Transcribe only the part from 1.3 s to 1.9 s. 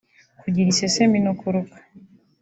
kuruka